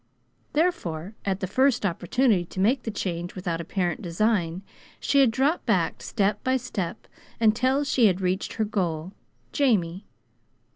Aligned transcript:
Therefore, 0.53 1.13
at 1.25 1.41
the 1.41 1.45
first 1.45 1.85
opportunity 1.85 2.43
to 2.45 2.59
make 2.59 2.81
the 2.81 2.89
change 2.89 3.35
without 3.35 3.61
apparent 3.61 4.01
design, 4.01 4.63
she 4.99 5.19
had 5.19 5.29
dropped 5.29 5.67
back 5.67 6.01
step 6.01 6.43
by 6.43 6.57
step 6.57 7.05
until 7.39 7.83
she 7.83 8.07
had 8.07 8.19
reached 8.19 8.53
her 8.53 8.65
goal, 8.65 9.13
Jamie. 9.51 10.07